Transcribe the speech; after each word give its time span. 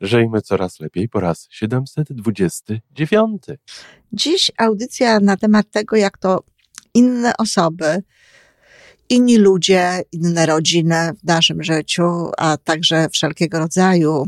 Żyjmy 0.00 0.42
coraz 0.42 0.80
lepiej 0.80 1.08
po 1.08 1.20
raz 1.20 1.46
729. 1.50 3.42
Dziś 4.12 4.50
audycja 4.58 5.20
na 5.20 5.36
temat 5.36 5.70
tego, 5.70 5.96
jak 5.96 6.18
to 6.18 6.42
inne 6.94 7.36
osoby, 7.36 8.02
inni 9.08 9.36
ludzie, 9.36 10.02
inne 10.12 10.46
rodziny 10.46 11.12
w 11.22 11.24
naszym 11.24 11.62
życiu, 11.62 12.30
a 12.38 12.56
także 12.56 13.08
wszelkiego 13.08 13.58
rodzaju 13.58 14.24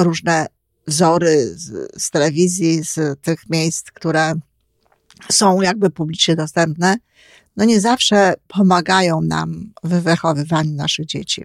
różne 0.00 0.46
wzory 0.86 1.46
z, 1.46 1.92
z 2.02 2.10
telewizji, 2.10 2.84
z 2.84 3.20
tych 3.20 3.50
miejsc, 3.50 3.90
które 3.90 4.32
są 5.30 5.60
jakby 5.60 5.90
publicznie 5.90 6.36
dostępne, 6.36 6.96
no 7.56 7.64
nie 7.64 7.80
zawsze 7.80 8.34
pomagają 8.48 9.20
nam 9.20 9.72
w 9.84 10.02
wychowywaniu 10.02 10.72
naszych 10.72 11.06
dzieci. 11.06 11.44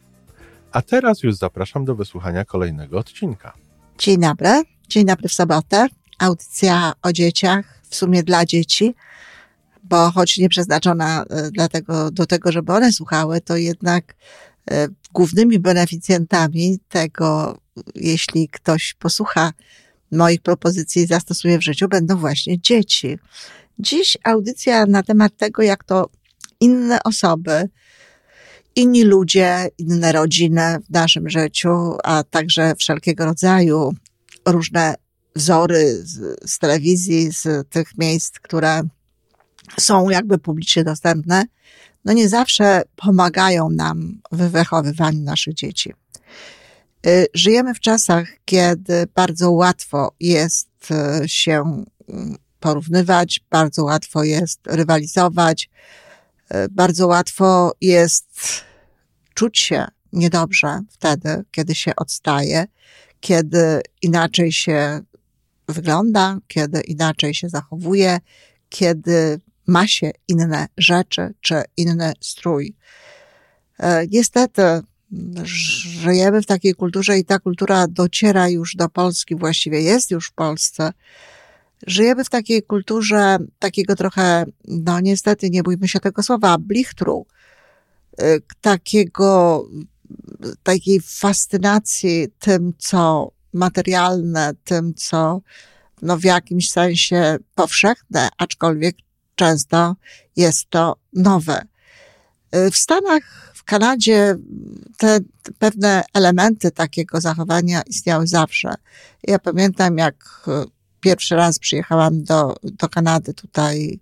A 0.71 0.81
teraz 0.81 1.23
już 1.23 1.35
zapraszam 1.35 1.85
do 1.85 1.95
wysłuchania 1.95 2.45
kolejnego 2.45 2.99
odcinka. 2.99 3.53
Dzień 3.97 4.19
dobry, 4.19 4.61
dzień 4.87 5.05
dobry 5.05 5.29
w 5.29 5.33
sobotę. 5.33 5.87
Audycja 6.19 6.93
o 7.01 7.13
dzieciach, 7.13 7.81
w 7.89 7.95
sumie 7.95 8.23
dla 8.23 8.45
dzieci, 8.45 8.95
bo 9.83 10.11
choć 10.11 10.37
nie 10.37 10.49
przeznaczona 10.49 11.23
e, 11.23 11.51
dlatego, 11.51 12.11
do 12.11 12.25
tego, 12.25 12.51
żeby 12.51 12.73
one 12.73 12.91
słuchały, 12.91 13.41
to 13.41 13.57
jednak 13.57 14.15
e, 14.71 14.87
głównymi 15.13 15.59
beneficjentami 15.59 16.79
tego, 16.89 17.57
jeśli 17.95 18.49
ktoś 18.49 18.93
posłucha 18.99 19.51
moich 20.11 20.41
propozycji 20.41 21.01
i 21.01 21.07
zastosuje 21.07 21.57
w 21.57 21.63
życiu, 21.63 21.87
będą 21.87 22.17
właśnie 22.17 22.59
dzieci. 22.59 23.19
Dziś 23.79 24.17
audycja 24.23 24.85
na 24.85 25.03
temat 25.03 25.37
tego, 25.37 25.61
jak 25.61 25.83
to 25.83 26.09
inne 26.59 27.03
osoby, 27.03 27.69
inni 28.75 29.03
ludzie, 29.03 29.67
inne 29.77 30.11
rodziny 30.11 30.77
w 30.89 30.93
naszym 30.93 31.29
życiu, 31.29 31.97
a 32.03 32.23
także 32.23 32.75
wszelkiego 32.75 33.25
rodzaju 33.25 33.93
różne 34.45 34.95
wzory 35.35 36.01
z, 36.03 36.39
z 36.51 36.59
telewizji, 36.59 37.31
z 37.33 37.69
tych 37.69 37.97
miejsc, 37.97 38.39
które 38.39 38.81
są 39.79 40.09
jakby 40.09 40.37
publicznie 40.37 40.83
dostępne, 40.83 41.43
no 42.05 42.13
nie 42.13 42.29
zawsze 42.29 42.81
pomagają 42.95 43.69
nam 43.69 44.21
w 44.31 44.37
wychowywaniu 44.37 45.21
naszych 45.21 45.53
dzieci. 45.53 45.93
Y, 47.07 47.27
żyjemy 47.33 47.73
w 47.73 47.79
czasach, 47.79 48.27
kiedy 48.45 49.07
bardzo 49.15 49.51
łatwo 49.51 50.11
jest 50.19 50.69
y, 51.23 51.29
się 51.29 51.85
mm, 52.09 52.35
porównywać, 52.59 53.39
bardzo 53.49 53.83
łatwo 53.83 54.23
jest 54.23 54.59
rywalizować, 54.67 55.69
bardzo 56.71 57.07
łatwo 57.07 57.75
jest 57.81 58.63
czuć 59.33 59.59
się 59.59 59.85
niedobrze 60.13 60.79
wtedy, 60.89 61.43
kiedy 61.51 61.75
się 61.75 61.95
odstaje, 61.95 62.65
kiedy 63.19 63.81
inaczej 64.01 64.51
się 64.51 65.01
wygląda, 65.67 66.37
kiedy 66.47 66.81
inaczej 66.81 67.33
się 67.33 67.49
zachowuje, 67.49 68.19
kiedy 68.69 69.41
ma 69.67 69.87
się 69.87 70.11
inne 70.27 70.67
rzeczy 70.77 71.33
czy 71.41 71.63
inny 71.77 72.13
strój. 72.19 72.75
Niestety, 74.09 74.61
żyjemy 75.43 76.41
w 76.41 76.45
takiej 76.45 76.75
kulturze 76.75 77.17
i 77.17 77.25
ta 77.25 77.39
kultura 77.39 77.87
dociera 77.87 78.49
już 78.49 78.75
do 78.75 78.89
Polski, 78.89 79.35
właściwie 79.35 79.81
jest 79.81 80.11
już 80.11 80.27
w 80.27 80.33
Polsce. 80.33 80.93
Żyjemy 81.87 82.23
w 82.23 82.29
takiej 82.29 82.63
kulturze 82.63 83.37
takiego 83.59 83.95
trochę, 83.95 84.45
no 84.67 84.99
niestety, 84.99 85.49
nie 85.49 85.63
bójmy 85.63 85.87
się 85.87 85.99
tego 85.99 86.23
słowa, 86.23 86.57
blichtru, 86.57 87.25
y, 88.21 88.41
takiego, 88.61 89.65
takiej 90.63 91.01
fascynacji 91.01 92.27
tym, 92.39 92.73
co 92.77 93.31
materialne, 93.53 94.53
tym, 94.63 94.93
co 94.93 95.41
no 96.01 96.17
w 96.17 96.23
jakimś 96.23 96.71
sensie 96.71 97.37
powszechne, 97.55 98.29
aczkolwiek 98.37 98.95
często 99.35 99.95
jest 100.35 100.69
to 100.69 100.95
nowe. 101.13 101.61
Y, 102.55 102.71
w 102.71 102.77
Stanach 102.77 103.51
w 103.53 103.63
Kanadzie 103.63 104.35
te, 104.97 105.19
pewne 105.59 106.03
elementy 106.13 106.71
takiego 106.71 107.21
zachowania 107.21 107.81
istniały 107.81 108.27
zawsze. 108.27 108.73
Ja 109.23 109.39
pamiętam, 109.39 109.97
jak 109.97 110.15
e, 110.47 110.65
pierwszy 111.01 111.35
raz 111.35 111.59
przyjechałam 111.59 112.23
do, 112.23 112.55
do 112.63 112.89
Kanady 112.89 113.33
tutaj 113.33 113.99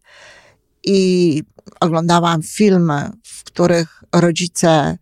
i 0.83 1.43
oglądałam 1.79 2.43
filmy, 2.43 3.09
w 3.23 3.43
których 3.43 4.03
rodzice 4.15 4.97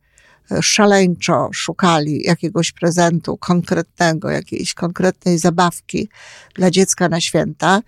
szaleńczo 0.61 1.49
szukali 1.53 2.21
jakiegoś 2.23 2.71
prezentu 2.71 3.37
konkretnego, 3.37 4.29
jakiejś 4.29 4.73
konkretnej 4.73 5.39
zabawki 5.39 6.09
dla 6.53 6.71
dziecka 6.71 7.09
na 7.09 7.21
święta, 7.21 7.81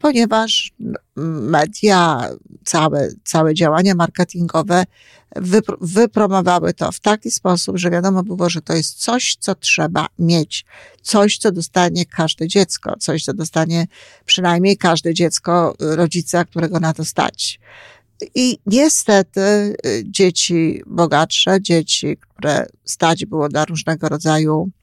ponieważ 0.00 0.72
media, 1.16 2.28
całe, 2.64 3.08
całe 3.24 3.54
działania 3.54 3.94
marketingowe 3.94 4.84
wypromowały 5.80 6.74
to 6.74 6.92
w 6.92 7.00
taki 7.00 7.30
sposób, 7.30 7.78
że 7.78 7.90
wiadomo 7.90 8.22
było, 8.22 8.50
że 8.50 8.60
to 8.60 8.72
jest 8.72 8.98
coś, 8.98 9.36
co 9.40 9.54
trzeba 9.54 10.06
mieć, 10.18 10.64
coś, 11.02 11.38
co 11.38 11.52
dostanie 11.52 12.06
każde 12.06 12.48
dziecko, 12.48 12.94
coś, 12.98 13.24
co 13.24 13.34
dostanie 13.34 13.86
przynajmniej 14.24 14.76
każde 14.76 15.14
dziecko 15.14 15.74
rodzica, 15.80 16.44
którego 16.44 16.80
na 16.80 16.92
to 16.92 17.04
stać. 17.04 17.60
I 18.34 18.58
niestety 18.66 19.40
y, 19.40 20.02
dzieci 20.06 20.82
bogatsze, 20.86 21.62
dzieci, 21.62 22.16
które 22.16 22.66
stać 22.84 23.26
było 23.26 23.48
na 23.48 23.64
różnego 23.64 24.08
rodzaju 24.08 24.68
y, 24.68 24.81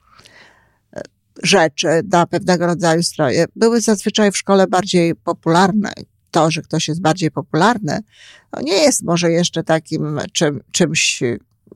rzeczy, 1.42 1.88
na 2.12 2.26
pewnego 2.26 2.66
rodzaju 2.66 3.02
stroje, 3.02 3.44
były 3.56 3.80
zazwyczaj 3.80 4.32
w 4.32 4.36
szkole 4.36 4.66
bardziej 4.66 5.14
popularne. 5.14 5.92
To, 6.30 6.50
że 6.50 6.62
ktoś 6.62 6.88
jest 6.88 7.00
bardziej 7.00 7.30
popularny, 7.30 8.00
no 8.52 8.62
nie 8.62 8.72
jest 8.72 9.02
może 9.02 9.30
jeszcze 9.30 9.64
takim 9.64 10.20
czym, 10.32 10.60
czymś 10.72 11.22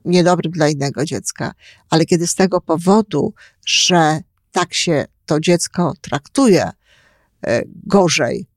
niedobrym 0.05 0.51
dla 0.51 0.69
innego 0.69 1.05
dziecka, 1.05 1.53
ale 1.89 2.05
kiedy 2.05 2.27
z 2.27 2.35
tego 2.35 2.61
powodu, 2.61 3.33
że 3.65 4.19
tak 4.51 4.73
się 4.73 5.05
to 5.25 5.39
dziecko 5.39 5.93
traktuje 6.01 6.69
e, 7.47 7.61
gorzej, 7.85 8.47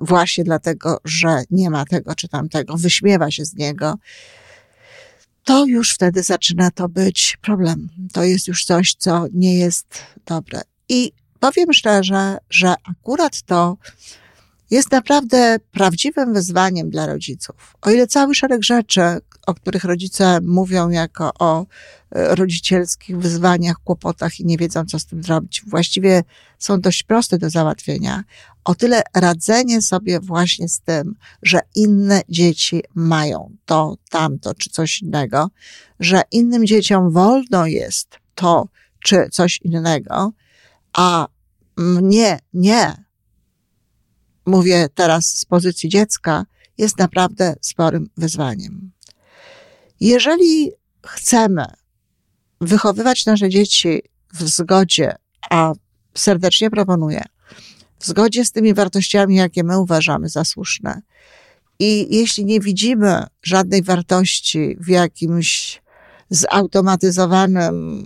właśnie 0.00 0.44
dlatego, 0.44 1.00
że 1.04 1.42
nie 1.50 1.70
ma 1.70 1.84
tego 1.84 2.14
czy 2.14 2.28
tamtego, 2.28 2.76
wyśmiewa 2.76 3.30
się 3.30 3.44
z 3.44 3.54
niego, 3.54 3.94
to 5.48 5.66
już 5.66 5.94
wtedy 5.94 6.22
zaczyna 6.22 6.70
to 6.70 6.88
być 6.88 7.38
problem. 7.42 7.88
To 8.12 8.24
jest 8.24 8.48
już 8.48 8.64
coś, 8.64 8.94
co 8.94 9.26
nie 9.32 9.58
jest 9.58 10.02
dobre. 10.26 10.60
I 10.88 11.12
powiem 11.40 11.72
szczerze, 11.72 12.38
że 12.50 12.74
akurat 12.84 13.42
to 13.42 13.76
jest 14.70 14.92
naprawdę 14.92 15.56
prawdziwym 15.72 16.34
wyzwaniem 16.34 16.90
dla 16.90 17.06
rodziców. 17.06 17.74
O 17.82 17.90
ile 17.90 18.06
cały 18.06 18.34
szereg 18.34 18.64
rzeczy, 18.64 19.00
o 19.46 19.54
których 19.54 19.84
rodzice 19.84 20.40
mówią 20.42 20.88
jako 20.90 21.32
o 21.38 21.60
e, 21.60 22.34
rodzicielskich 22.34 23.18
wyzwaniach, 23.18 23.76
kłopotach 23.84 24.40
i 24.40 24.46
nie 24.46 24.56
wiedzą, 24.56 24.84
co 24.84 24.98
z 24.98 25.06
tym 25.06 25.22
zrobić, 25.22 25.62
właściwie 25.66 26.22
są 26.58 26.80
dość 26.80 27.02
proste 27.02 27.38
do 27.38 27.50
załatwienia, 27.50 28.24
o 28.64 28.74
tyle 28.74 29.02
radzenie 29.14 29.82
sobie 29.82 30.20
właśnie 30.20 30.68
z 30.68 30.80
tym, 30.80 31.14
że 31.42 31.60
inne 31.74 32.22
dzieci 32.28 32.82
mają 32.94 33.56
to, 33.64 33.96
tamto 34.10 34.54
czy 34.54 34.70
coś 34.70 35.02
innego, 35.02 35.50
że 36.00 36.22
innym 36.30 36.66
dzieciom 36.66 37.10
wolno 37.10 37.66
jest 37.66 38.08
to 38.34 38.68
czy 39.04 39.28
coś 39.30 39.58
innego, 39.62 40.32
a 40.92 41.26
mnie 41.76 42.38
nie, 42.54 43.07
mówię 44.48 44.88
teraz 44.94 45.26
z 45.26 45.44
pozycji 45.44 45.88
dziecka, 45.88 46.44
jest 46.78 46.98
naprawdę 46.98 47.54
sporym 47.60 48.10
wyzwaniem. 48.16 48.90
Jeżeli 50.00 50.70
chcemy 51.06 51.64
wychowywać 52.60 53.26
nasze 53.26 53.48
dzieci 53.48 54.02
w 54.34 54.48
zgodzie, 54.48 55.14
a 55.50 55.72
serdecznie 56.14 56.70
proponuję, 56.70 57.24
w 57.98 58.06
zgodzie 58.06 58.44
z 58.44 58.52
tymi 58.52 58.74
wartościami, 58.74 59.36
jakie 59.36 59.64
my 59.64 59.78
uważamy 59.78 60.28
za 60.28 60.44
słuszne, 60.44 61.02
I 61.78 62.16
jeśli 62.16 62.44
nie 62.44 62.60
widzimy 62.60 63.26
żadnej 63.42 63.82
wartości 63.82 64.76
w 64.80 64.88
jakimś 64.88 65.82
zautomatyzowanym, 66.30 68.04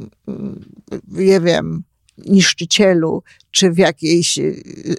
nie 1.08 1.40
wiem, 1.40 1.84
niszczycielu, 2.18 3.22
czy 3.50 3.70
w 3.70 3.78
jakiejś, 3.78 4.38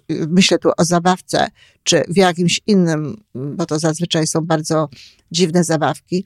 myślę 0.09 0.59
tu 0.59 0.69
o 0.77 0.85
zabawce, 0.85 1.47
czy 1.83 2.03
w 2.07 2.17
jakimś 2.17 2.61
innym, 2.67 3.23
bo 3.35 3.65
to 3.65 3.79
zazwyczaj 3.79 4.27
są 4.27 4.41
bardzo 4.41 4.89
dziwne 5.31 5.63
zabawki, 5.63 6.25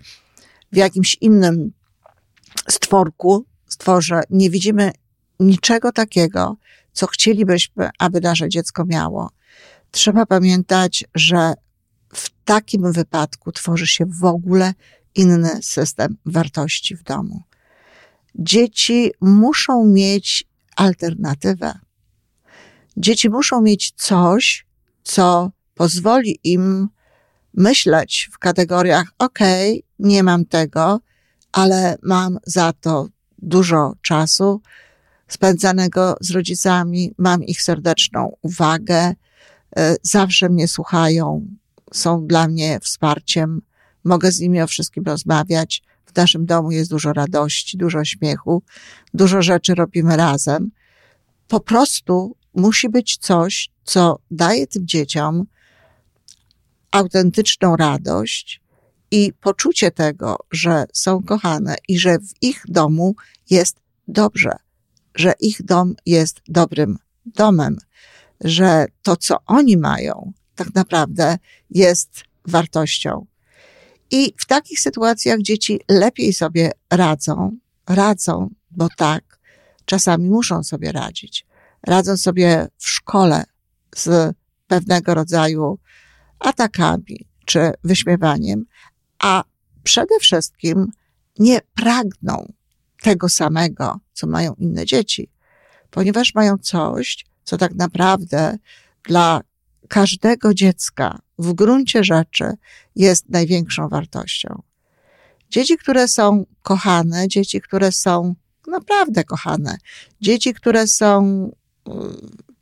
w 0.71 0.77
jakimś 0.77 1.17
innym 1.21 1.71
stworku, 2.69 3.45
stworze, 3.67 4.21
nie 4.29 4.49
widzimy 4.49 4.91
niczego 5.39 5.91
takiego, 5.91 6.57
co 6.93 7.07
chcielibyśmy, 7.07 7.89
aby 7.99 8.21
nasze 8.21 8.49
dziecko 8.49 8.85
miało. 8.85 9.29
Trzeba 9.91 10.25
pamiętać, 10.25 11.05
że 11.15 11.53
w 12.13 12.29
takim 12.45 12.91
wypadku 12.91 13.51
tworzy 13.51 13.87
się 13.87 14.05
w 14.05 14.25
ogóle 14.25 14.73
inny 15.15 15.59
system 15.61 16.17
wartości 16.25 16.95
w 16.95 17.03
domu. 17.03 17.43
Dzieci 18.35 19.11
muszą 19.21 19.85
mieć 19.85 20.46
alternatywę. 20.77 21.79
Dzieci 22.97 23.29
muszą 23.29 23.61
mieć 23.61 23.91
coś, 23.91 24.65
co 25.03 25.51
pozwoli 25.73 26.39
im 26.43 26.89
myśleć 27.53 28.29
w 28.33 28.37
kategoriach: 28.37 29.11
OK, 29.19 29.39
nie 29.99 30.23
mam 30.23 30.45
tego, 30.45 30.99
ale 31.51 31.97
mam 32.03 32.37
za 32.45 32.73
to 32.73 33.07
dużo 33.37 33.93
czasu 34.01 34.61
spędzanego 35.27 36.17
z 36.21 36.31
rodzicami, 36.31 37.13
mam 37.17 37.43
ich 37.43 37.61
serdeczną 37.61 38.37
uwagę, 38.41 39.13
e, 39.77 39.95
zawsze 40.01 40.49
mnie 40.49 40.67
słuchają, 40.67 41.47
są 41.93 42.27
dla 42.27 42.47
mnie 42.47 42.79
wsparciem, 42.79 43.61
mogę 44.03 44.31
z 44.31 44.39
nimi 44.39 44.61
o 44.61 44.67
wszystkim 44.67 45.03
rozmawiać. 45.03 45.83
W 46.07 46.15
naszym 46.15 46.45
domu 46.45 46.71
jest 46.71 46.89
dużo 46.89 47.13
radości, 47.13 47.77
dużo 47.77 48.05
śmiechu, 48.05 48.63
dużo 49.13 49.41
rzeczy 49.41 49.75
robimy 49.75 50.17
razem. 50.17 50.71
Po 51.47 51.59
prostu 51.59 52.35
musi 52.55 52.89
być 52.89 53.17
coś, 53.17 53.69
co 53.83 54.19
daje 54.31 54.67
tym 54.67 54.87
dzieciom 54.87 55.45
autentyczną 56.91 57.75
radość 57.75 58.61
i 59.11 59.33
poczucie 59.41 59.91
tego, 59.91 60.37
że 60.51 60.85
są 60.93 61.23
kochane 61.23 61.75
i 61.87 61.99
że 61.99 62.19
w 62.19 62.33
ich 62.41 62.63
domu 62.67 63.15
jest 63.49 63.79
dobrze, 64.07 64.51
że 65.15 65.33
ich 65.39 65.63
dom 65.63 65.95
jest 66.05 66.41
dobrym 66.47 66.97
domem, 67.25 67.77
że 68.41 68.85
to, 69.01 69.15
co 69.15 69.37
oni 69.45 69.77
mają, 69.77 70.33
tak 70.55 70.75
naprawdę 70.75 71.37
jest 71.69 72.23
wartością. 72.47 73.25
I 74.11 74.33
w 74.37 74.45
takich 74.45 74.79
sytuacjach 74.79 75.41
dzieci 75.41 75.79
lepiej 75.89 76.33
sobie 76.33 76.71
radzą, 76.89 77.57
radzą, 77.89 78.49
bo 78.71 78.87
tak, 78.97 79.39
czasami 79.85 80.29
muszą 80.29 80.63
sobie 80.63 80.91
radzić. 80.91 81.45
Radzą 81.87 82.17
sobie 82.17 82.67
w 82.77 82.89
szkole 82.89 83.43
z 83.95 84.35
pewnego 84.67 85.13
rodzaju 85.13 85.79
atakami 86.39 87.27
czy 87.45 87.71
wyśmiewaniem, 87.83 88.65
a 89.19 89.43
przede 89.83 90.19
wszystkim 90.19 90.91
nie 91.39 91.61
pragną 91.75 92.53
tego 93.01 93.29
samego, 93.29 93.99
co 94.13 94.27
mają 94.27 94.53
inne 94.53 94.85
dzieci, 94.85 95.29
ponieważ 95.89 96.35
mają 96.35 96.57
coś, 96.57 97.25
co 97.43 97.57
tak 97.57 97.75
naprawdę 97.75 98.57
dla 99.03 99.41
każdego 99.87 100.53
dziecka 100.53 101.19
w 101.39 101.53
gruncie 101.53 102.03
rzeczy 102.03 102.53
jest 102.95 103.29
największą 103.29 103.89
wartością. 103.89 104.61
Dzieci, 105.49 105.77
które 105.77 106.07
są 106.07 106.45
kochane, 106.61 107.27
dzieci, 107.27 107.61
które 107.61 107.91
są 107.91 108.35
naprawdę 108.67 109.23
kochane, 109.23 109.77
dzieci, 110.21 110.53
które 110.53 110.87
są 110.87 111.45
y, 111.87 111.91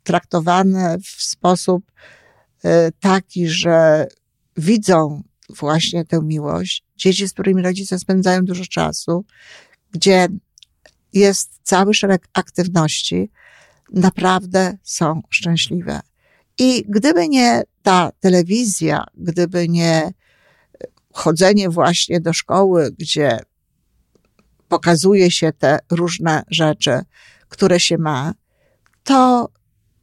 traktowane 0.02 0.98
w 0.98 1.22
sposób 1.22 1.92
y, 2.64 2.68
taki, 3.00 3.48
że 3.48 4.06
widzą 4.56 5.22
właśnie 5.48 6.04
tę 6.04 6.20
miłość, 6.22 6.84
dzieci, 6.96 7.28
z 7.28 7.32
którymi 7.32 7.62
rodzice 7.62 7.98
spędzają 7.98 8.44
dużo 8.44 8.64
czasu, 8.64 9.24
gdzie 9.92 10.28
jest 11.12 11.60
cały 11.62 11.94
szereg 11.94 12.28
aktywności, 12.32 13.30
naprawdę 13.92 14.78
są 14.82 15.22
szczęśliwe. 15.30 16.00
I 16.58 16.84
gdyby 16.88 17.28
nie 17.28 17.62
ta 17.86 18.10
telewizja, 18.20 19.04
gdyby 19.14 19.68
nie 19.68 20.10
chodzenie 21.12 21.70
właśnie 21.70 22.20
do 22.20 22.32
szkoły, 22.32 22.90
gdzie 22.98 23.38
pokazuje 24.68 25.30
się 25.30 25.52
te 25.52 25.78
różne 25.90 26.42
rzeczy, 26.50 27.00
które 27.48 27.80
się 27.80 27.98
ma, 27.98 28.34
to 29.04 29.48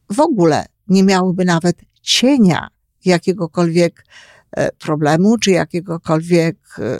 w 0.10 0.20
ogóle 0.20 0.66
nie 0.88 1.04
miałyby 1.04 1.46
nawet 1.46 1.76
cienia 2.02 2.68
jakiegokolwiek 3.06 4.06
e, 4.52 4.72
problemu, 4.72 5.38
czy 5.38 5.52
jakiegokolwiek 5.52 6.58
e, 6.80 7.00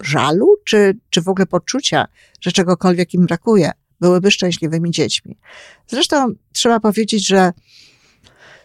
żalu, 0.00 0.56
czy, 0.64 0.98
czy 1.10 1.22
w 1.22 1.28
ogóle 1.28 1.46
poczucia, 1.46 2.06
że 2.40 2.52
czegokolwiek 2.52 3.14
im 3.14 3.26
brakuje. 3.26 3.70
Byłyby 4.00 4.30
szczęśliwymi 4.30 4.90
dziećmi. 4.90 5.38
Zresztą 5.86 6.34
trzeba 6.52 6.80
powiedzieć, 6.80 7.26
że 7.26 7.52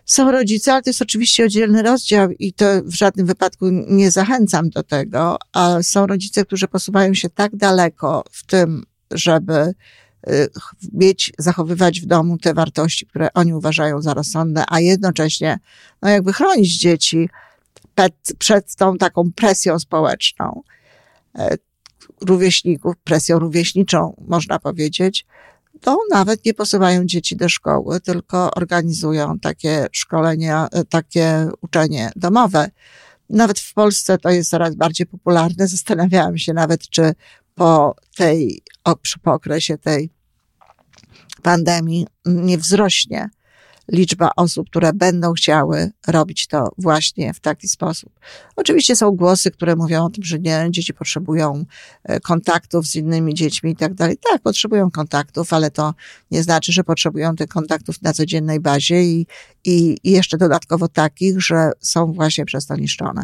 są 0.10 0.32
rodzice, 0.32 0.74
ale 0.74 0.82
to 0.82 0.90
jest 0.90 1.02
oczywiście 1.02 1.46
oddzielny 1.46 1.82
rozdział 1.82 2.32
i 2.32 2.54
to 2.54 2.66
w 2.84 2.94
żadnym 2.94 3.26
wypadku 3.26 3.66
nie 3.88 4.12
zachęcam 4.12 4.70
do 4.70 4.84
tego, 4.84 5.38
ale 5.54 5.84
są 5.84 6.08
rodzice, 6.08 6.46
którzy 6.46 6.68
posuwają 6.68 7.14
się 7.14 7.30
tak 7.30 7.56
daleko 7.56 8.24
w 8.32 8.46
tym, 8.46 8.84
żeby 9.12 9.74
y, 10.30 10.50
mieć, 10.94 11.34
zachowywać 11.38 12.02
w 12.02 12.06
domu 12.06 12.38
te 12.38 12.54
wartości, 12.54 13.06
które 13.06 13.34
oni 13.34 13.54
uważają 13.54 14.02
za 14.02 14.14
rozsądne, 14.14 14.64
a 14.68 14.80
jednocześnie, 14.80 15.60
no 16.02 16.10
jakby 16.10 16.34
chronić 16.34 16.80
dzieci 16.80 17.30
przed, 17.96 18.14
przed 18.40 18.76
tą 18.76 18.98
taką 18.98 19.32
presją 19.36 19.80
społeczną 19.80 20.62
e, 21.36 21.56
rówieśników, 22.22 22.96
presją 23.04 23.40
rówieśniczą, 23.40 24.24
można 24.28 24.60
powiedzieć, 24.60 25.26
to 25.82 25.98
nawet 26.12 26.46
nie 26.46 26.54
posyłają 26.54 27.06
dzieci 27.06 27.36
do 27.36 27.50
szkoły, 27.50 28.00
tylko 28.02 28.52
organizują 28.52 29.40
takie 29.40 29.88
szkolenia, 29.92 30.68
e, 30.72 30.86
takie 30.86 31.50
uczenie 31.62 32.12
domowe. 32.16 32.72
Nawet 33.30 33.60
w 33.60 33.74
Polsce 33.74 34.18
to 34.18 34.30
jest 34.30 34.50
coraz 34.50 34.76
bardziej 34.76 35.08
popularne. 35.08 35.68
Zastanawiałam 35.78 36.38
się 36.38 36.54
nawet, 36.54 36.90
czy 36.90 37.14
po 37.56 37.96
tej, 38.16 38.62
po 39.24 39.34
okresie 39.34 39.78
tej 39.78 40.10
pandemii 41.42 42.08
nie 42.26 42.58
wzrośnie 42.58 43.30
liczba 43.92 44.32
osób, 44.36 44.70
które 44.70 44.94
będą 44.94 45.34
chciały 45.34 45.92
robić 46.08 46.48
to 46.48 46.72
właśnie 46.78 47.34
w 47.34 47.40
taki 47.40 47.68
sposób. 47.68 48.20
Oczywiście 48.56 48.96
są 48.96 49.12
głosy, 49.12 49.52
które 49.52 49.76
mówią 49.76 50.06
o 50.06 50.10
tym, 50.10 50.24
że 50.24 50.40
nie, 50.40 50.68
dzieci 50.70 50.94
potrzebują 50.94 51.66
e, 52.04 52.20
kontaktów 52.20 52.88
z 52.88 52.96
innymi 52.96 53.34
dziećmi 53.34 53.72
i 53.72 53.76
tak 53.76 53.94
dalej. 53.94 54.18
Tak, 54.32 54.42
potrzebują 54.42 54.92
kontaktów, 54.92 55.54
ale 55.54 55.72
to 55.72 55.94
nie 56.32 56.44
znaczy, 56.44 56.72
że 56.72 56.84
potrzebują 56.84 57.36
tych 57.36 57.48
kontaktów 57.48 58.02
na 58.02 58.14
codziennej 58.14 58.60
bazie 58.60 59.04
i, 59.04 59.28
i, 59.66 59.98
jeszcze 60.04 60.38
dodatkowo 60.38 60.88
takich, 60.88 61.42
że 61.42 61.72
są 61.80 62.14
właśnie 62.14 62.46
przez 62.46 62.66
to 62.66 62.76
niszczone. 62.76 63.24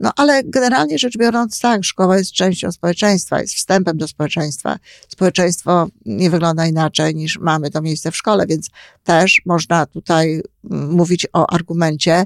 No 0.00 0.12
ale 0.16 0.44
generalnie 0.44 0.98
rzecz 0.98 1.18
biorąc, 1.18 1.60
tak, 1.60 1.84
szkoła 1.84 2.18
jest 2.18 2.32
częścią 2.32 2.72
społeczeństwa, 2.72 3.40
jest 3.40 3.54
wstępem 3.54 3.98
do 3.98 4.08
społeczeństwa. 4.08 4.78
Społeczeństwo 5.08 5.88
nie 6.06 6.30
wygląda 6.30 6.66
inaczej 6.66 7.14
niż 7.14 7.38
mamy 7.38 7.70
to 7.70 7.82
miejsce 7.82 8.10
w 8.10 8.16
szkole, 8.16 8.46
więc 8.46 8.70
też 9.04 9.42
można 9.46 9.86
tutaj 10.00 10.42
mm, 10.70 10.90
mówić 10.90 11.26
o 11.32 11.52
argumencie 11.52 12.24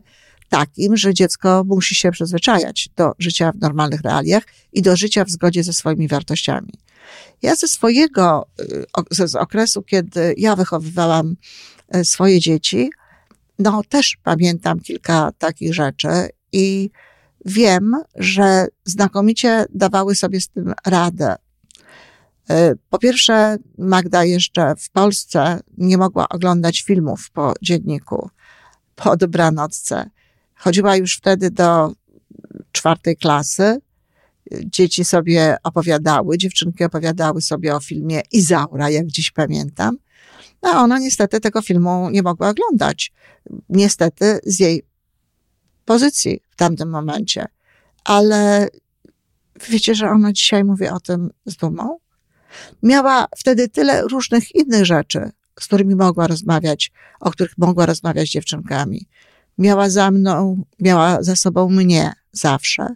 takim, 0.49 0.97
że 0.97 1.15
dziecko 1.15 1.65
musi 1.67 1.95
się 1.95 2.11
przyzwyczajać 2.11 2.89
do 2.97 3.13
życia 3.19 3.53
w 3.53 3.61
normalnych 3.61 4.01
realiach 4.01 4.43
i 4.73 4.83
do 4.83 4.97
życia 4.97 5.25
w 5.25 5.31
zgodzie 5.31 5.63
ze 5.65 5.73
swoimi 5.73 6.09
wartościami. 6.09 6.73
Ja 7.43 7.57
ze 7.57 7.69
swojego, 7.69 8.47
y, 9.21 9.27
z 9.27 9.35
okresu, 9.35 9.83
kiedy 9.83 10.35
ja 10.37 10.57
wychowywałam 10.57 11.37
y, 11.97 12.05
swoje 12.05 12.41
dzieci, 12.41 12.91
no 13.59 13.83
też 13.89 14.17
pamiętam 14.23 14.81
kilka 14.81 15.33
takich 15.39 15.75
rzeczy 15.75 16.29
i 16.53 16.91
wiem, 17.45 17.93
że 18.17 18.67
znakomicie 18.85 19.67
dawały 19.75 20.15
sobie 20.15 20.41
z 20.41 20.49
tym 20.49 20.75
radę. 20.87 21.37
E, 22.51 22.75
po 22.91 22.99
pierwsze, 22.99 23.57
Magda 23.79 24.25
jeszcze 24.25 24.75
w 24.79 24.91
Polsce 24.91 25.61
nie 25.79 25.99
mogła 25.99 26.29
oglądać 26.29 26.83
filmów 26.83 27.31
po 27.31 27.55
dzienniku, 27.63 28.31
po 28.95 29.17
dobranocce. 29.17 30.11
Chodziła 30.55 30.97
już 30.97 31.17
wtedy 31.17 31.51
do 31.51 31.93
czwartej 32.73 33.17
klasy. 33.17 33.79
Dzieci 34.65 35.05
sobie 35.05 35.57
opowiadały, 35.63 36.39
dziewczynki 36.39 36.85
opowiadały 36.85 37.43
sobie 37.43 37.77
o 37.77 37.81
filmie 37.81 38.23
Izaura, 38.33 38.91
jak 38.91 39.07
dziś 39.07 39.31
pamiętam. 39.31 39.97
A 40.63 40.83
ona 40.83 40.99
niestety 40.99 41.41
tego 41.41 41.63
filmu 41.63 42.11
nie 42.11 42.23
mogła 42.23 42.49
oglądać. 42.49 43.13
Niestety 43.69 44.39
z 44.45 44.61
jej 44.61 44.83
pozycji 45.85 46.41
w 46.51 46.57
tamtym 46.57 46.91
momencie. 46.91 47.47
Ale 48.05 48.69
wiecie, 49.69 49.95
że 49.95 50.11
ona 50.11 50.33
dzisiaj 50.33 50.65
mówi 50.65 50.89
o 50.89 51.01
tym 51.01 51.31
z 51.47 51.57
dumą? 51.57 51.99
Miała 52.83 53.27
wtedy 53.37 53.69
tyle 53.69 54.03
różnych 54.03 54.55
innych 54.55 54.85
rzeczy, 54.85 55.31
z 55.61 55.67
którymi 55.67 55.95
mogła 55.95 56.27
rozmawiać, 56.27 56.93
o 57.21 57.31
których 57.31 57.59
mogła 57.59 57.87
rozmawiać 57.87 58.29
z 58.29 58.31
dziewczynkami. 58.31 59.07
Miała 59.59 59.91
za 59.91 60.11
mną, 60.11 60.65
miała 60.81 61.23
za 61.23 61.37
sobą 61.37 61.69
mnie 61.69 62.13
zawsze. 62.33 62.87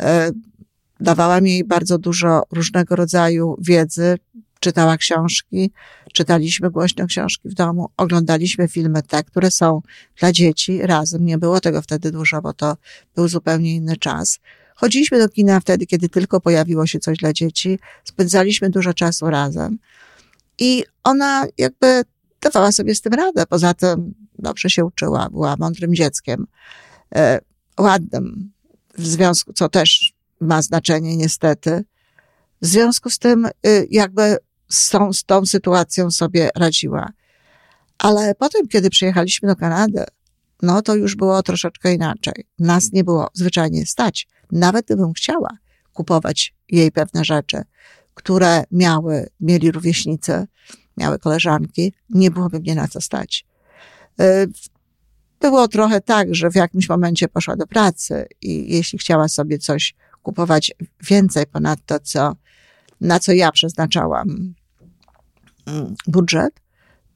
E, 0.00 0.30
dawała 1.00 1.40
mi 1.40 1.64
bardzo 1.64 1.98
dużo 1.98 2.42
różnego 2.50 2.96
rodzaju 2.96 3.56
wiedzy, 3.60 4.18
czytała 4.60 4.96
książki, 4.96 5.72
czytaliśmy 6.12 6.70
głośno 6.70 7.06
książki 7.06 7.48
w 7.48 7.54
domu, 7.54 7.88
oglądaliśmy 7.96 8.68
filmy 8.68 9.02
te, 9.02 9.24
które 9.24 9.50
są 9.50 9.80
dla 10.20 10.32
dzieci 10.32 10.82
razem. 10.82 11.24
Nie 11.24 11.38
było 11.38 11.60
tego 11.60 11.82
wtedy 11.82 12.12
dużo, 12.12 12.42
bo 12.42 12.52
to 12.52 12.76
był 13.14 13.28
zupełnie 13.28 13.74
inny 13.74 13.96
czas. 13.96 14.38
Chodziliśmy 14.74 15.18
do 15.18 15.28
kina 15.28 15.60
wtedy, 15.60 15.86
kiedy 15.86 16.08
tylko 16.08 16.40
pojawiło 16.40 16.86
się 16.86 16.98
coś 16.98 17.18
dla 17.18 17.32
dzieci. 17.32 17.78
Spędzaliśmy 18.04 18.70
dużo 18.70 18.94
czasu 18.94 19.30
razem. 19.30 19.78
I 20.58 20.84
ona 21.04 21.46
jakby 21.58 22.02
dawała 22.40 22.72
sobie 22.72 22.94
z 22.94 23.00
tym 23.00 23.12
radę. 23.12 23.46
Poza 23.46 23.74
tym 23.74 24.14
dobrze 24.38 24.70
się 24.70 24.84
uczyła, 24.84 25.28
była 25.30 25.56
mądrym 25.56 25.94
dzieckiem, 25.94 26.46
e, 27.14 27.40
ładnym, 27.80 28.52
w 28.98 29.06
związku, 29.06 29.52
co 29.52 29.68
też 29.68 30.12
ma 30.40 30.62
znaczenie 30.62 31.16
niestety. 31.16 31.84
W 32.62 32.66
związku 32.66 33.10
z 33.10 33.18
tym, 33.18 33.46
y, 33.66 33.86
jakby 33.90 34.36
z 34.68 34.90
tą, 34.90 35.12
z 35.12 35.24
tą 35.24 35.46
sytuacją 35.46 36.10
sobie 36.10 36.50
radziła. 36.56 37.12
Ale 37.98 38.34
potem, 38.34 38.68
kiedy 38.68 38.90
przyjechaliśmy 38.90 39.48
do 39.48 39.56
Kanady, 39.56 40.04
no 40.62 40.82
to 40.82 40.94
już 40.94 41.16
było 41.16 41.42
troszeczkę 41.42 41.94
inaczej. 41.94 42.46
Nas 42.58 42.92
nie 42.92 43.04
było 43.04 43.28
zwyczajnie 43.34 43.86
stać. 43.86 44.28
Nawet 44.52 44.84
gdybym 44.84 45.12
chciała 45.12 45.48
kupować 45.92 46.54
jej 46.68 46.92
pewne 46.92 47.24
rzeczy, 47.24 47.62
które 48.14 48.64
miały, 48.70 49.28
mieli 49.40 49.70
rówieśnicy, 49.70 50.46
miały 50.96 51.18
koleżanki, 51.18 51.92
nie 52.10 52.30
byłoby 52.30 52.60
mnie 52.60 52.74
na 52.74 52.88
co 52.88 53.00
stać. 53.00 53.46
Y, 54.20 54.48
było 55.40 55.68
trochę 55.68 56.00
tak, 56.00 56.34
że 56.34 56.50
w 56.50 56.54
jakimś 56.54 56.88
momencie 56.88 57.28
poszła 57.28 57.56
do 57.56 57.66
pracy 57.66 58.26
i 58.40 58.74
jeśli 58.76 58.98
chciała 58.98 59.28
sobie 59.28 59.58
coś 59.58 59.94
kupować 60.22 60.72
więcej 61.08 61.46
ponad 61.46 61.78
to, 61.86 62.00
co, 62.00 62.36
na 63.00 63.20
co 63.20 63.32
ja 63.32 63.52
przeznaczałam 63.52 64.54
mm, 65.66 65.94
budżet, 66.06 66.60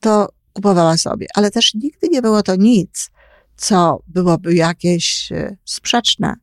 to 0.01 0.29
kupowała 0.53 0.97
sobie. 0.97 1.27
Ale 1.35 1.51
też 1.51 1.75
nigdy 1.75 2.09
nie 2.09 2.23
było 2.23 2.43
to 2.43 2.57
nic, 2.57 3.11
co 3.57 4.03
byłoby 4.07 4.55
jakieś 4.55 5.33
y, 5.33 5.57
sprzeczne 5.65 6.35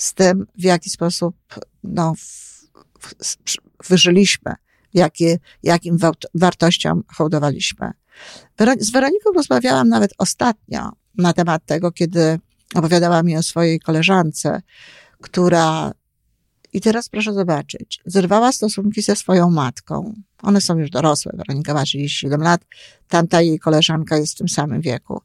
z 0.00 0.14
tym, 0.14 0.46
w 0.58 0.62
jaki 0.62 0.90
sposób 0.90 1.36
no, 1.84 2.12
wyżyliśmy, 3.88 4.54
jakie, 4.94 5.38
jakim 5.62 5.96
wartościom 6.34 7.02
hołdowaliśmy. 7.14 7.90
Z 8.78 8.90
Weroniką 8.90 9.32
rozmawiałam 9.32 9.88
nawet 9.88 10.14
ostatnio 10.18 10.92
na 11.18 11.32
temat 11.32 11.66
tego, 11.66 11.92
kiedy 11.92 12.38
opowiadała 12.74 13.22
mi 13.22 13.36
o 13.36 13.42
swojej 13.42 13.80
koleżance, 13.80 14.62
która, 15.20 15.92
i 16.72 16.80
teraz 16.80 17.08
proszę 17.08 17.32
zobaczyć, 17.32 18.00
zerwała 18.06 18.52
stosunki 18.52 19.02
ze 19.02 19.16
swoją 19.16 19.50
matką. 19.50 20.14
One 20.42 20.60
są 20.60 20.78
już 20.78 20.90
dorosłe, 20.90 21.32
Weronika 21.34 21.74
ma 21.74 21.84
37 21.84 22.42
lat, 22.42 22.60
tamta 23.08 23.42
jej 23.42 23.58
koleżanka 23.58 24.16
jest 24.16 24.34
w 24.34 24.36
tym 24.36 24.48
samym 24.48 24.80
wieku. 24.80 25.22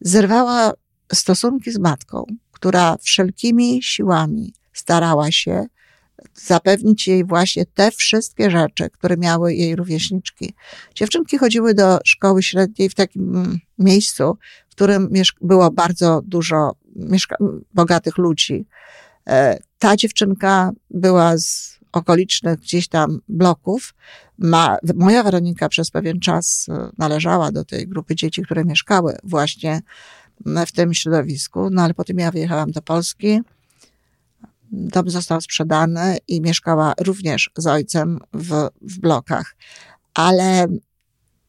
Zerwała 0.00 0.72
stosunki 1.12 1.72
z 1.72 1.78
matką, 1.78 2.24
która 2.58 2.96
wszelkimi 3.00 3.82
siłami 3.82 4.52
starała 4.72 5.32
się 5.32 5.66
zapewnić 6.34 7.08
jej 7.08 7.24
właśnie 7.24 7.66
te 7.66 7.90
wszystkie 7.90 8.50
rzeczy, 8.50 8.90
które 8.90 9.16
miały 9.16 9.54
jej 9.54 9.76
rówieśniczki. 9.76 10.54
Dziewczynki 10.94 11.38
chodziły 11.38 11.74
do 11.74 11.98
szkoły 12.04 12.42
średniej 12.42 12.88
w 12.88 12.94
takim 12.94 13.36
mm, 13.36 13.58
miejscu, 13.78 14.38
w 14.68 14.74
którym 14.74 15.10
było 15.40 15.70
bardzo 15.70 16.20
dużo 16.24 16.72
bogatych 17.74 18.18
ludzi. 18.18 18.66
E, 19.26 19.58
ta 19.78 19.96
dziewczynka 19.96 20.70
była 20.90 21.38
z 21.38 21.78
okolicznych 21.92 22.58
gdzieś 22.58 22.88
tam 22.88 23.20
bloków. 23.28 23.94
Ma, 24.38 24.76
moja 24.94 25.22
Weronika 25.22 25.68
przez 25.68 25.90
pewien 25.90 26.20
czas 26.20 26.66
e, 26.68 26.90
należała 26.98 27.52
do 27.52 27.64
tej 27.64 27.88
grupy 27.88 28.14
dzieci, 28.14 28.42
które 28.42 28.64
mieszkały 28.64 29.16
właśnie 29.24 29.80
w 30.66 30.72
tym 30.72 30.94
środowisku, 30.94 31.70
no 31.70 31.82
ale 31.82 31.94
potem 31.94 32.18
ja 32.18 32.30
wyjechałam 32.30 32.70
do 32.70 32.82
Polski 32.82 33.40
Dom 34.72 35.10
został 35.10 35.40
sprzedany 35.40 36.18
i 36.28 36.40
mieszkała 36.40 36.94
również 37.00 37.50
z 37.56 37.66
ojcem 37.66 38.18
w, 38.32 38.68
w 38.80 39.00
blokach. 39.00 39.56
Ale 40.14 40.66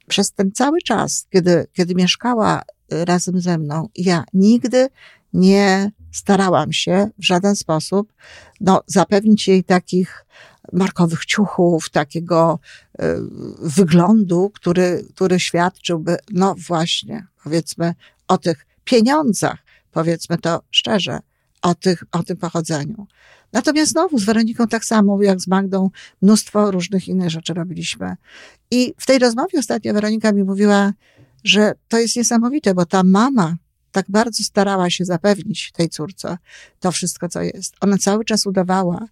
przez 0.08 0.32
ten 0.32 0.52
cały 0.52 0.82
czas, 0.82 1.28
kiedy, 1.30 1.68
kiedy 1.74 1.96
mieszkała 1.96 2.62
razem 2.92 3.42
ze 3.42 3.58
mną, 3.58 3.90
ja 3.96 4.24
nigdy 4.34 4.88
nie 5.34 5.92
starałam 6.12 6.74
się 6.74 7.10
w 7.18 7.26
żaden 7.26 7.56
sposób 7.56 8.14
no, 8.62 8.82
zapewnić 8.88 9.48
jej 9.48 9.64
takich 9.64 10.26
markowych 10.74 11.26
ciuchów, 11.26 11.90
takiego 11.90 12.60
y, 13.02 13.06
wyglądu, 13.62 14.52
który, 14.56 15.06
który 15.16 15.40
świadczyłby, 15.40 16.18
no 16.32 16.56
właśnie, 16.68 17.28
powiedzmy, 17.44 17.94
o 18.28 18.38
tych 18.38 18.66
pieniądzach, 18.90 19.58
powiedzmy 19.92 20.38
to 20.38 20.62
szczerze, 20.72 21.20
o, 21.62 21.76
tych, 21.76 22.04
o 22.12 22.24
tym 22.24 22.38
pochodzeniu. 22.38 23.08
Natomiast 23.54 23.92
znowu 23.92 24.20
z 24.20 24.24
Weroniką 24.24 24.68
tak 24.68 24.86
samo 24.86 25.22
jak 25.22 25.42
z 25.42 25.48
Magdą 25.48 25.90
mnóstwo 26.22 26.72
różnych 26.72 27.08
innych 27.08 27.30
rzeczy 27.30 27.54
robiliśmy. 27.54 28.16
I 28.72 28.94
w 28.98 29.06
tej 29.06 29.20
rozmowie 29.20 29.60
ostatnio 29.60 29.94
Weronika 29.94 30.32
mi 30.32 30.44
mówiła, 30.44 30.94
że 31.44 31.74
to 31.88 32.00
jest 32.00 32.16
niesamowite, 32.16 32.74
bo 32.74 32.86
ta 32.86 33.04
mama 33.04 33.56
tak 33.92 34.06
bardzo 34.10 34.44
starała 34.44 34.90
się 34.90 35.06
zapewnić 35.06 35.72
tej 35.72 35.90
córce 35.90 36.38
to 36.80 36.92
wszystko, 36.92 37.30
co 37.30 37.42
jest. 37.42 37.76
Ona 37.82 37.98
cały 37.98 38.26
czas 38.26 38.46
udawała, 38.46 39.06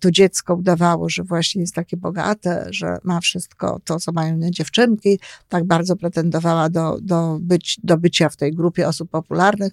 to 0.00 0.10
dziecko 0.10 0.54
udawało, 0.54 1.08
że 1.08 1.22
właśnie 1.22 1.60
jest 1.60 1.74
takie 1.74 1.96
bogate, 1.96 2.66
że 2.70 2.98
ma 3.04 3.20
wszystko 3.20 3.80
to, 3.84 4.00
co 4.00 4.12
mają 4.12 4.34
inne 4.34 4.50
dziewczynki, 4.50 5.18
tak 5.48 5.64
bardzo 5.64 5.96
pretendowała 5.96 6.68
do, 6.68 6.98
do, 7.02 7.38
być, 7.40 7.80
do 7.82 7.98
bycia 7.98 8.28
w 8.28 8.36
tej 8.36 8.52
grupie 8.52 8.88
osób 8.88 9.10
popularnych, 9.10 9.72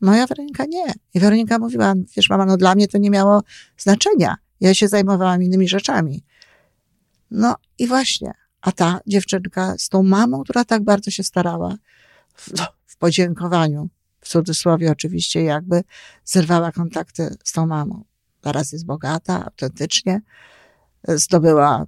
Moja 0.00 0.26
Weronika 0.26 0.64
nie. 0.64 0.92
I 1.14 1.20
Weronika 1.20 1.58
mówiła, 1.58 1.94
wiesz 2.16 2.30
mama, 2.30 2.46
no 2.46 2.56
dla 2.56 2.74
mnie 2.74 2.88
to 2.88 2.98
nie 2.98 3.10
miało 3.10 3.42
znaczenia. 3.78 4.36
Ja 4.60 4.74
się 4.74 4.88
zajmowałam 4.88 5.42
innymi 5.42 5.68
rzeczami. 5.68 6.24
No 7.30 7.56
i 7.78 7.86
właśnie, 7.86 8.32
a 8.60 8.72
ta 8.72 9.00
dziewczynka 9.06 9.74
z 9.78 9.88
tą 9.88 10.02
mamą, 10.02 10.42
która 10.42 10.64
tak 10.64 10.84
bardzo 10.84 11.10
się 11.10 11.22
starała, 11.22 11.76
w, 12.34 12.50
w 12.86 12.96
podziękowaniu, 12.96 13.88
w 14.20 14.28
cudzysłowie 14.28 14.90
oczywiście, 14.90 15.42
jakby 15.42 15.82
zerwała 16.24 16.72
kontakty 16.72 17.36
z 17.44 17.52
tą 17.52 17.66
mamą. 17.66 18.04
Teraz 18.40 18.72
jest 18.72 18.86
bogata, 18.86 19.44
autentycznie, 19.44 20.20
zdobyła 21.08 21.86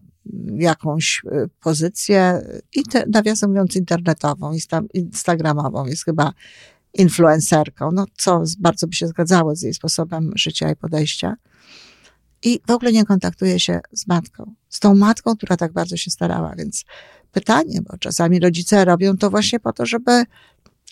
jakąś 0.54 1.22
y, 1.24 1.48
pozycję, 1.60 2.42
i 2.74 2.82
te, 2.82 3.04
nawiasem 3.06 3.50
mówiąc, 3.50 3.76
internetową, 3.76 4.52
instagramową. 4.94 5.86
Jest 5.86 6.04
chyba 6.04 6.32
influencerką, 6.94 7.92
no 7.92 8.06
co 8.16 8.42
bardzo 8.58 8.86
by 8.86 8.94
się 8.94 9.06
zgadzało 9.06 9.56
z 9.56 9.62
jej 9.62 9.74
sposobem 9.74 10.32
życia 10.36 10.70
i 10.70 10.76
podejścia. 10.76 11.36
I 12.42 12.60
w 12.66 12.70
ogóle 12.70 12.92
nie 12.92 13.04
kontaktuje 13.04 13.60
się 13.60 13.80
z 13.92 14.06
matką, 14.06 14.54
z 14.68 14.80
tą 14.80 14.94
matką, 14.94 15.36
która 15.36 15.56
tak 15.56 15.72
bardzo 15.72 15.96
się 15.96 16.10
starała. 16.10 16.54
Więc 16.56 16.84
pytanie, 17.32 17.80
bo 17.82 17.98
czasami 17.98 18.40
rodzice 18.40 18.84
robią 18.84 19.16
to 19.16 19.30
właśnie 19.30 19.60
po 19.60 19.72
to, 19.72 19.86
żeby, 19.86 20.24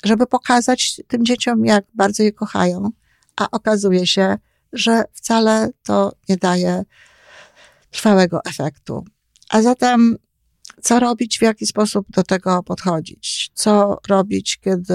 żeby 0.04 0.26
pokazać 0.26 1.00
tym 1.08 1.24
dzieciom, 1.24 1.64
jak 1.64 1.84
bardzo 1.94 2.22
je 2.22 2.32
kochają, 2.32 2.90
a 3.36 3.50
okazuje 3.50 4.06
się, 4.06 4.36
że 4.72 5.04
wcale 5.12 5.70
to 5.82 6.12
nie 6.28 6.36
daje 6.36 6.84
trwałego 7.90 8.40
efektu. 8.44 9.04
A 9.50 9.62
zatem 9.62 10.16
co 10.82 11.00
robić, 11.00 11.38
w 11.38 11.42
jaki 11.42 11.66
sposób 11.66 12.06
do 12.10 12.22
tego 12.22 12.62
podchodzić, 12.62 13.50
co 13.54 13.98
robić, 14.08 14.58
kiedy 14.60 14.94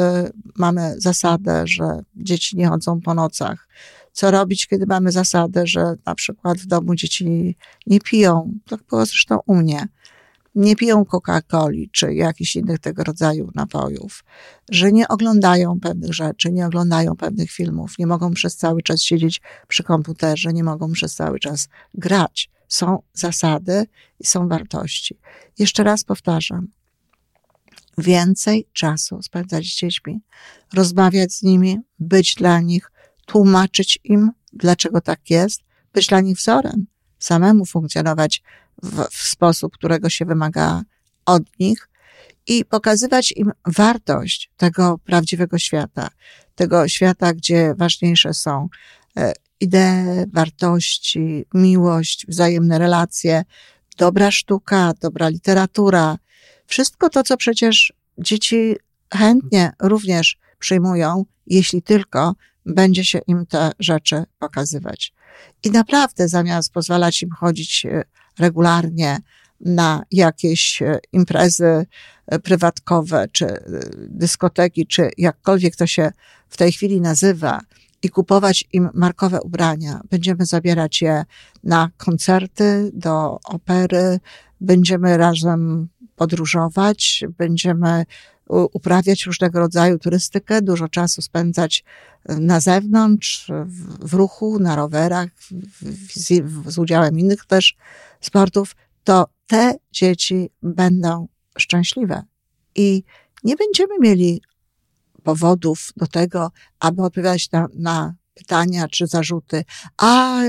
mamy 0.55 0.95
zasadę, 0.97 1.67
że 1.67 1.99
dzieci 2.15 2.57
nie 2.57 2.67
chodzą 2.67 3.01
po 3.01 3.13
nocach, 3.13 3.67
co 4.11 4.31
robić, 4.31 4.67
kiedy 4.67 4.85
mamy 4.85 5.11
zasadę, 5.11 5.67
że 5.67 5.95
na 6.05 6.15
przykład 6.15 6.57
w 6.57 6.65
domu 6.65 6.95
dzieci 6.95 7.55
nie 7.87 7.99
piją, 7.99 8.53
tak 8.69 8.83
było 8.89 9.05
zresztą 9.05 9.39
u 9.45 9.55
mnie, 9.55 9.87
nie 10.55 10.75
piją 10.75 11.05
Coca-Coli 11.05 11.89
czy 11.91 12.13
jakichś 12.13 12.55
innych 12.55 12.79
tego 12.79 13.03
rodzaju 13.03 13.51
napojów, 13.55 14.23
że 14.69 14.91
nie 14.91 15.07
oglądają 15.07 15.79
pewnych 15.79 16.13
rzeczy, 16.13 16.51
nie 16.51 16.65
oglądają 16.65 17.15
pewnych 17.15 17.51
filmów, 17.51 17.99
nie 17.99 18.07
mogą 18.07 18.33
przez 18.33 18.57
cały 18.57 18.81
czas 18.81 19.01
siedzieć 19.01 19.41
przy 19.67 19.83
komputerze, 19.83 20.53
nie 20.53 20.63
mogą 20.63 20.91
przez 20.91 21.15
cały 21.15 21.39
czas 21.39 21.69
grać 21.93 22.49
są 22.67 22.99
zasady 23.13 23.85
i 24.19 24.25
są 24.25 24.47
wartości. 24.47 25.19
Jeszcze 25.59 25.83
raz 25.83 26.03
powtarzam. 26.03 26.67
Więcej 27.97 28.67
czasu 28.73 29.21
spędzać 29.21 29.65
z 29.65 29.75
dziećmi, 29.75 30.21
rozmawiać 30.73 31.33
z 31.33 31.43
nimi, 31.43 31.79
być 31.99 32.35
dla 32.35 32.59
nich, 32.59 32.91
tłumaczyć 33.25 33.99
im, 34.03 34.31
dlaczego 34.53 35.01
tak 35.01 35.29
jest, 35.29 35.61
być 35.93 36.07
dla 36.07 36.21
nich 36.21 36.37
wzorem, 36.37 36.85
samemu 37.19 37.65
funkcjonować 37.65 38.43
w, 38.83 39.03
w 39.11 39.27
sposób, 39.27 39.73
którego 39.73 40.09
się 40.09 40.25
wymaga 40.25 40.81
od 41.25 41.59
nich 41.59 41.89
i 42.47 42.65
pokazywać 42.65 43.31
im 43.31 43.51
wartość 43.65 44.51
tego 44.57 44.99
prawdziwego 45.05 45.59
świata, 45.59 46.07
tego 46.55 46.87
świata, 46.87 47.33
gdzie 47.33 47.75
ważniejsze 47.77 48.33
są 48.33 48.69
e, 49.17 49.33
idee, 49.59 50.25
wartości, 50.33 51.45
miłość, 51.53 52.25
wzajemne 52.27 52.79
relacje, 52.79 53.43
dobra 53.97 54.31
sztuka, 54.31 54.93
dobra 55.01 55.29
literatura, 55.29 56.17
wszystko 56.65 57.09
to, 57.09 57.23
co 57.23 57.37
przecież 57.37 57.93
dzieci 58.17 58.75
chętnie 59.13 59.71
również 59.81 60.37
przyjmują, 60.59 61.25
jeśli 61.47 61.81
tylko 61.81 62.35
będzie 62.65 63.05
się 63.05 63.19
im 63.27 63.45
te 63.45 63.71
rzeczy 63.79 64.23
pokazywać. 64.39 65.13
I 65.63 65.71
naprawdę 65.71 66.27
zamiast 66.27 66.73
pozwalać 66.73 67.23
im 67.23 67.31
chodzić 67.31 67.85
e, 67.85 68.03
regularnie 68.39 69.17
na 69.59 70.03
jakieś 70.11 70.81
e, 70.81 70.99
imprezy 71.11 71.85
e, 72.27 72.39
prywatkowe, 72.39 73.25
czy 73.31 73.47
dyskoteki, 73.97 74.87
czy 74.87 75.09
jakkolwiek 75.17 75.75
to 75.75 75.87
się 75.87 76.11
w 76.49 76.57
tej 76.57 76.71
chwili 76.71 77.01
nazywa, 77.01 77.61
i 78.03 78.09
kupować 78.09 78.65
im 78.73 78.89
markowe 78.93 79.41
ubrania. 79.41 80.01
Będziemy 80.09 80.45
zabierać 80.45 81.01
je 81.01 81.25
na 81.63 81.89
koncerty, 81.97 82.91
do 82.93 83.39
opery, 83.45 84.19
będziemy 84.61 85.17
razem 85.17 85.87
podróżować, 86.15 87.23
będziemy 87.37 88.05
uprawiać 88.49 89.25
różnego 89.25 89.59
rodzaju 89.59 89.99
turystykę, 89.99 90.61
dużo 90.61 90.87
czasu 90.87 91.21
spędzać 91.21 91.83
na 92.29 92.59
zewnątrz, 92.59 93.51
w, 93.99 94.13
ruchu, 94.13 94.59
na 94.59 94.75
rowerach, 94.75 95.29
z, 96.13 96.43
z 96.65 96.77
udziałem 96.77 97.19
innych 97.19 97.45
też 97.45 97.75
sportów, 98.21 98.75
to 99.03 99.25
te 99.47 99.75
dzieci 99.91 100.49
będą 100.63 101.27
szczęśliwe. 101.57 102.23
I 102.75 103.03
nie 103.43 103.55
będziemy 103.55 103.93
mieli 103.99 104.41
powodów 105.23 105.91
do 105.97 106.07
tego, 106.07 106.51
aby 106.79 107.03
odpowiadać 107.03 107.51
na, 107.51 107.67
na 107.73 108.15
pytania 108.33 108.87
czy 108.87 109.07
zarzuty. 109.07 109.63
A 109.97 110.41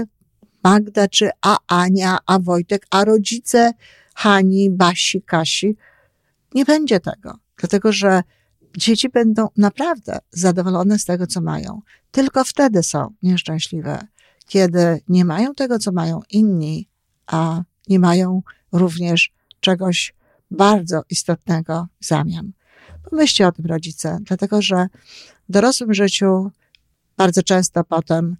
Magda, 0.64 1.08
czy 1.08 1.30
a 1.42 1.58
Ania, 1.66 2.18
a 2.26 2.38
Wojtek, 2.38 2.86
a 2.90 3.04
rodzice 3.04 3.72
Hani, 4.14 4.70
Basi, 4.70 5.22
Kasi. 5.22 5.76
Nie 6.54 6.64
będzie 6.64 7.00
tego, 7.00 7.38
dlatego 7.56 7.92
że 7.92 8.22
dzieci 8.76 9.08
będą 9.08 9.48
naprawdę 9.56 10.18
zadowolone 10.30 10.98
z 10.98 11.04
tego, 11.04 11.26
co 11.26 11.40
mają. 11.40 11.80
Tylko 12.10 12.44
wtedy 12.44 12.82
są 12.82 13.08
nieszczęśliwe, 13.22 14.06
kiedy 14.46 15.00
nie 15.08 15.24
mają 15.24 15.54
tego, 15.54 15.78
co 15.78 15.92
mają 15.92 16.20
inni, 16.30 16.88
a 17.26 17.62
nie 17.88 17.98
mają 17.98 18.42
również 18.72 19.32
czegoś 19.60 20.14
bardzo 20.50 21.02
istotnego 21.10 21.86
w 22.00 22.06
zamian. 22.06 22.52
Pomyślcie 23.10 23.46
o 23.46 23.52
tym, 23.52 23.66
rodzice, 23.66 24.18
dlatego 24.22 24.62
że 24.62 24.86
w 25.48 25.52
dorosłym 25.52 25.94
życiu 25.94 26.50
bardzo 27.16 27.42
często 27.42 27.84
potem 27.84 28.36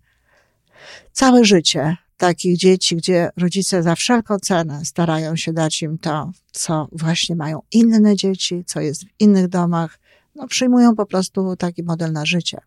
całe 1.12 1.44
życie 1.44 1.96
takich 2.16 2.56
dzieci, 2.56 2.96
gdzie 2.96 3.30
rodzice 3.36 3.82
za 3.82 3.94
wszelką 3.94 4.38
cenę 4.38 4.84
starają 4.84 5.36
się 5.36 5.52
dać 5.52 5.82
im 5.82 5.98
to, 5.98 6.30
co 6.52 6.88
właśnie 6.92 7.36
mają 7.36 7.60
inne 7.72 8.16
dzieci, 8.16 8.64
co 8.66 8.80
jest 8.80 9.04
w 9.04 9.08
innych 9.20 9.48
domach, 9.48 9.98
no 10.36 10.46
przyjmują 10.46 10.96
po 10.96 11.06
prostu 11.06 11.56
taki 11.56 11.82
model 11.82 12.12
na 12.12 12.26
życie. 12.26 12.58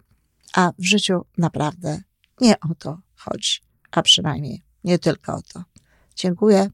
A 0.54 0.72
w 0.80 0.86
życiu 0.86 1.26
naprawdę 1.38 2.02
nie 2.42 2.60
o 2.60 2.76
to 2.80 3.00
chodzi, 3.16 3.60
a 3.92 4.02
przynajmniej 4.02 4.64
nie 4.84 5.00
tylko 5.00 5.34
o 5.34 5.42
to. 5.54 5.64
Dziękuję. 6.16 6.70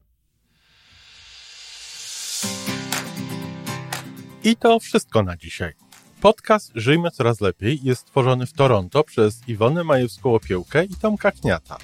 I 4.44 4.56
to 4.56 4.80
wszystko 4.80 5.22
na 5.22 5.36
dzisiaj. 5.36 5.72
Podcast 6.20 6.72
Żyjmy 6.74 7.10
Coraz 7.10 7.40
Lepiej 7.40 7.80
jest 7.82 8.00
stworzony 8.00 8.46
w 8.46 8.52
Toronto 8.52 9.04
przez 9.04 9.48
Iwonę 9.48 9.82
Majewską-Opiełkę 9.84 10.84
i 10.90 10.94
Tomka 10.94 11.32
Kniata. 11.32 11.78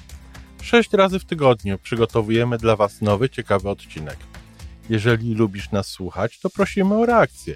Sześć 0.61 0.93
razy 0.93 1.19
w 1.19 1.25
tygodniu 1.25 1.77
przygotowujemy 1.77 2.57
dla 2.57 2.75
Was 2.75 3.01
nowy, 3.01 3.29
ciekawy 3.29 3.69
odcinek. 3.69 4.17
Jeżeli 4.89 5.35
lubisz 5.35 5.71
nas 5.71 5.87
słuchać, 5.87 6.39
to 6.39 6.49
prosimy 6.49 6.95
o 6.95 7.05
reakcję. 7.05 7.55